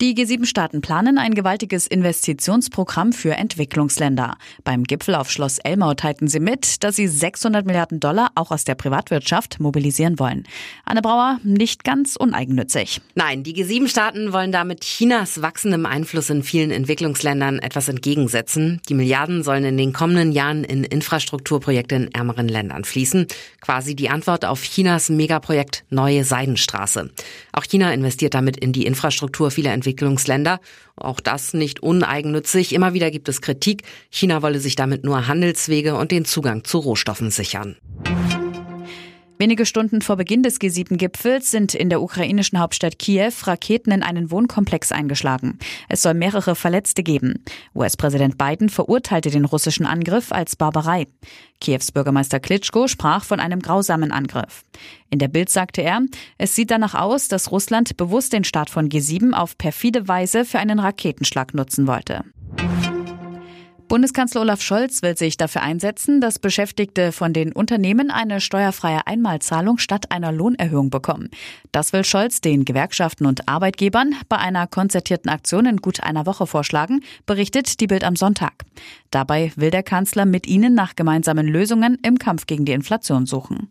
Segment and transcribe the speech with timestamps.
[0.00, 4.36] Die G7-Staaten planen ein gewaltiges Investitionsprogramm für Entwicklungsländer.
[4.62, 8.62] Beim Gipfel auf Schloss Elmau teilten sie mit, dass sie 600 Milliarden Dollar auch aus
[8.62, 10.46] der Privatwirtschaft mobilisieren wollen.
[10.84, 13.00] Anne Brauer, nicht ganz uneigennützig.
[13.16, 18.80] Nein, die G7-Staaten wollen damit Chinas wachsendem Einfluss in vielen Entwicklungsländern etwas entgegensetzen.
[18.88, 23.26] Die Milliarden sollen in den kommenden Jahren in Infrastrukturprojekte in ärmeren Ländern fließen.
[23.60, 27.10] Quasi die Antwort auf Chinas Megaprojekt Neue Seidenstraße.
[27.52, 30.60] Auch China investiert damit in die Infrastruktur vieler Entwicklungsländer Entwicklungsländer.
[30.96, 32.74] Auch das nicht uneigennützig.
[32.74, 33.84] Immer wieder gibt es Kritik.
[34.10, 37.76] China wolle sich damit nur Handelswege und den Zugang zu Rohstoffen sichern.
[39.40, 44.32] Wenige Stunden vor Beginn des G7-Gipfels sind in der ukrainischen Hauptstadt Kiew Raketen in einen
[44.32, 45.60] Wohnkomplex eingeschlagen.
[45.88, 47.44] Es soll mehrere Verletzte geben.
[47.72, 51.06] US-Präsident Biden verurteilte den russischen Angriff als Barbarei.
[51.60, 54.64] Kiews Bürgermeister Klitschko sprach von einem grausamen Angriff.
[55.08, 56.02] In der Bild sagte er,
[56.36, 60.58] es sieht danach aus, dass Russland bewusst den Start von G7 auf perfide Weise für
[60.58, 62.24] einen Raketenschlag nutzen wollte.
[63.88, 69.78] Bundeskanzler Olaf Scholz will sich dafür einsetzen, dass Beschäftigte von den Unternehmen eine steuerfreie Einmalzahlung
[69.78, 71.30] statt einer Lohnerhöhung bekommen.
[71.72, 76.46] Das will Scholz den Gewerkschaften und Arbeitgebern bei einer konzertierten Aktion in gut einer Woche
[76.46, 78.64] vorschlagen, berichtet die Bild am Sonntag.
[79.10, 83.70] Dabei will der Kanzler mit ihnen nach gemeinsamen Lösungen im Kampf gegen die Inflation suchen.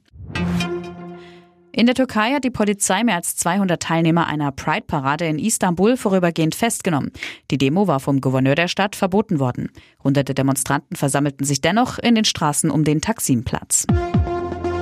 [1.78, 6.56] In der Türkei hat die Polizei mehr als 200 Teilnehmer einer Pride-Parade in Istanbul vorübergehend
[6.56, 7.12] festgenommen.
[7.52, 9.70] Die Demo war vom Gouverneur der Stadt verboten worden.
[10.04, 13.86] Hunderte Demonstranten versammelten sich dennoch in den Straßen um den Taksimplatz.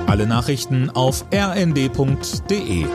[0.06, 2.86] Alle Nachrichten auf rnd.de